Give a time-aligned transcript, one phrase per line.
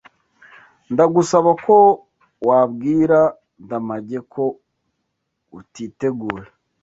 [0.93, 1.75] Ndagusaba ko
[2.47, 3.19] wabwira
[3.63, 4.43] Ndamage ko
[5.59, 6.47] utiteguye.